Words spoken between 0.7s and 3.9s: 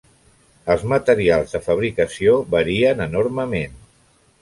Els materials de fabricació varien enormement.